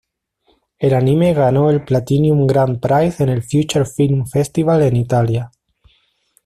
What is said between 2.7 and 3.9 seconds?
Prize en el Future